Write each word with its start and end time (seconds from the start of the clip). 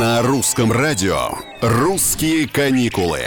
На 0.00 0.22
русском 0.22 0.72
радио 0.72 1.28
«Русские 1.60 2.48
каникулы». 2.48 3.20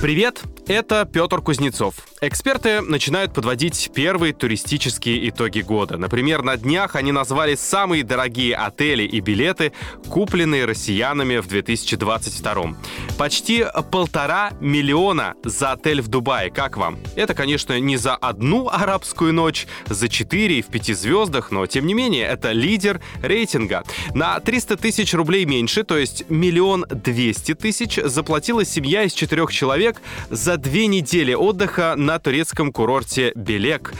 Привет, 0.00 0.40
это 0.66 1.04
Петр 1.04 1.42
Кузнецов. 1.42 1.96
Эксперты 2.26 2.80
начинают 2.80 3.34
подводить 3.34 3.90
первые 3.94 4.32
туристические 4.32 5.28
итоги 5.28 5.60
года. 5.60 5.98
Например, 5.98 6.42
на 6.42 6.56
днях 6.56 6.96
они 6.96 7.12
назвали 7.12 7.54
самые 7.54 8.02
дорогие 8.02 8.56
отели 8.56 9.02
и 9.02 9.20
билеты, 9.20 9.72
купленные 10.08 10.64
россиянами 10.64 11.36
в 11.36 11.48
2022. 11.48 12.76
Почти 13.18 13.66
полтора 13.90 14.52
миллиона 14.58 15.34
за 15.44 15.72
отель 15.72 16.00
в 16.00 16.08
Дубае. 16.08 16.50
Как 16.50 16.78
вам? 16.78 16.98
Это, 17.14 17.34
конечно, 17.34 17.78
не 17.78 17.98
за 17.98 18.14
одну 18.14 18.70
арабскую 18.70 19.34
ночь, 19.34 19.66
за 19.86 20.08
четыре 20.08 20.62
в 20.62 20.68
пяти 20.68 20.94
звездах, 20.94 21.50
но, 21.50 21.66
тем 21.66 21.86
не 21.86 21.92
менее, 21.92 22.24
это 22.24 22.52
лидер 22.52 23.02
рейтинга. 23.22 23.84
На 24.14 24.40
300 24.40 24.78
тысяч 24.78 25.12
рублей 25.12 25.44
меньше, 25.44 25.84
то 25.84 25.98
есть 25.98 26.24
миллион 26.30 26.86
двести 26.88 27.52
тысяч, 27.52 27.96
заплатила 28.02 28.64
семья 28.64 29.02
из 29.02 29.12
четырех 29.12 29.52
человек 29.52 30.00
за 30.30 30.56
две 30.56 30.86
недели 30.86 31.34
отдыха 31.34 31.94
на 31.98 32.13
турецком 32.18 32.72
курорте 32.72 33.32
Белек. 33.34 33.92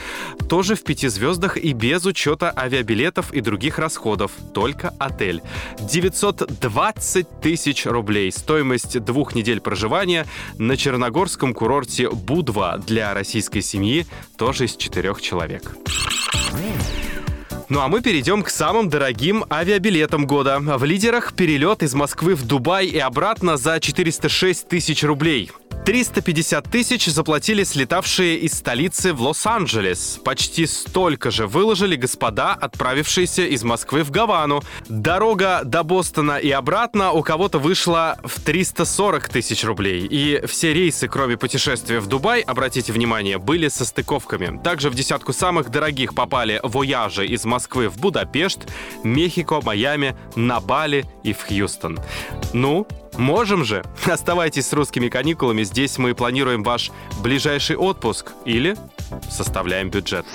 Тоже 0.48 0.74
в 0.74 0.84
пяти 0.84 1.08
звездах 1.08 1.56
и 1.56 1.72
без 1.72 2.04
учета 2.04 2.52
авиабилетов 2.56 3.32
и 3.32 3.40
других 3.40 3.78
расходов. 3.78 4.32
Только 4.52 4.94
отель. 4.98 5.42
920 5.80 7.40
тысяч 7.40 7.86
рублей. 7.86 8.30
Стоимость 8.32 9.00
двух 9.00 9.34
недель 9.34 9.60
проживания 9.60 10.26
на 10.58 10.76
черногорском 10.76 11.54
курорте 11.54 12.10
Будва 12.10 12.78
для 12.86 13.14
российской 13.14 13.60
семьи 13.60 14.06
тоже 14.36 14.66
из 14.66 14.76
четырех 14.76 15.20
человек. 15.20 15.76
Ну 17.68 17.80
а 17.80 17.88
мы 17.88 18.02
перейдем 18.02 18.42
к 18.42 18.50
самым 18.50 18.88
дорогим 18.88 19.44
авиабилетам 19.50 20.26
года. 20.26 20.58
В 20.60 20.84
лидерах 20.84 21.32
перелет 21.32 21.82
из 21.82 21.94
Москвы 21.94 22.34
в 22.34 22.46
Дубай 22.46 22.86
и 22.86 22.98
обратно 22.98 23.56
за 23.56 23.80
406 23.80 24.68
тысяч 24.68 25.02
рублей. 25.02 25.50
350 25.84 26.70
тысяч 26.70 27.06
заплатили 27.06 27.62
слетавшие 27.62 28.38
из 28.38 28.54
столицы 28.54 29.12
в 29.12 29.20
Лос-Анджелес. 29.20 30.18
Почти 30.24 30.64
столько 30.66 31.30
же 31.30 31.46
выложили 31.46 31.94
господа, 31.94 32.54
отправившиеся 32.54 33.44
из 33.44 33.64
Москвы 33.64 34.02
в 34.02 34.10
Гавану. 34.10 34.62
Дорога 34.88 35.60
до 35.62 35.82
Бостона 35.82 36.38
и 36.38 36.50
обратно 36.50 37.12
у 37.12 37.22
кого-то 37.22 37.58
вышла 37.58 38.16
в 38.24 38.40
340 38.40 39.28
тысяч 39.28 39.62
рублей. 39.62 40.06
И 40.10 40.42
все 40.46 40.72
рейсы, 40.72 41.06
кроме 41.06 41.36
путешествия 41.36 42.00
в 42.00 42.06
Дубай, 42.06 42.40
обратите 42.40 42.90
внимание, 42.90 43.36
были 43.36 43.68
со 43.68 43.84
стыковками. 43.84 44.58
Также 44.62 44.88
в 44.88 44.94
десятку 44.94 45.34
самых 45.34 45.68
дорогих 45.68 46.14
попали 46.14 46.60
вояжи 46.62 47.26
из 47.26 47.44
Москвы 47.44 47.90
в 47.90 47.98
Будапешт, 47.98 48.60
Мехико, 49.02 49.60
Майами, 49.60 50.16
на 50.34 50.60
Бали 50.60 51.04
и 51.22 51.34
в 51.34 51.42
Хьюстон. 51.46 51.98
Ну, 52.54 52.86
Можем 53.16 53.64
же. 53.64 53.84
Оставайтесь 54.06 54.66
с 54.66 54.72
русскими 54.72 55.08
каникулами. 55.08 55.62
Здесь 55.62 55.98
мы 55.98 56.14
планируем 56.14 56.62
ваш 56.62 56.90
ближайший 57.22 57.76
отпуск 57.76 58.32
или 58.44 58.76
составляем 59.30 59.90
бюджет. 59.90 60.26